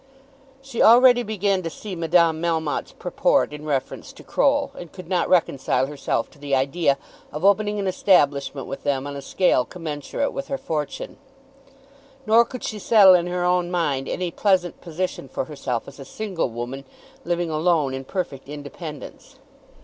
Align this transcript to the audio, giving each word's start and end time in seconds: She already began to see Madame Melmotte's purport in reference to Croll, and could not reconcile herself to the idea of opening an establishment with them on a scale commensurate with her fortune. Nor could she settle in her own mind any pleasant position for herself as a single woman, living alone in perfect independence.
She 0.63 0.81
already 0.81 1.21
began 1.21 1.61
to 1.61 1.69
see 1.69 1.95
Madame 1.95 2.41
Melmotte's 2.41 2.93
purport 2.93 3.53
in 3.53 3.65
reference 3.65 4.11
to 4.13 4.23
Croll, 4.23 4.71
and 4.73 4.91
could 4.91 5.07
not 5.07 5.29
reconcile 5.29 5.85
herself 5.85 6.27
to 6.31 6.39
the 6.39 6.55
idea 6.55 6.97
of 7.31 7.45
opening 7.45 7.77
an 7.77 7.85
establishment 7.85 8.65
with 8.65 8.81
them 8.81 9.05
on 9.05 9.15
a 9.15 9.21
scale 9.21 9.63
commensurate 9.63 10.33
with 10.33 10.47
her 10.47 10.57
fortune. 10.57 11.17
Nor 12.25 12.45
could 12.45 12.63
she 12.63 12.79
settle 12.79 13.13
in 13.13 13.27
her 13.27 13.43
own 13.45 13.69
mind 13.69 14.09
any 14.09 14.31
pleasant 14.31 14.81
position 14.81 15.29
for 15.29 15.45
herself 15.45 15.87
as 15.87 15.99
a 15.99 16.03
single 16.03 16.49
woman, 16.49 16.83
living 17.23 17.51
alone 17.51 17.93
in 17.93 18.03
perfect 18.03 18.49
independence. 18.49 19.35